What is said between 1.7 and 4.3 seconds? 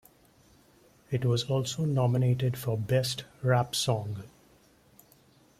nominated for Best Rap Song.